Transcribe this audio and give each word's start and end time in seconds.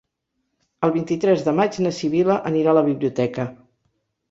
El 0.87 0.93
vint-i-tres 0.95 1.43
de 1.49 1.53
maig 1.59 1.77
na 1.87 1.93
Sibil·la 1.99 2.39
anirà 2.53 2.75
a 2.75 2.77
la 2.81 2.85
biblioteca. 2.91 3.49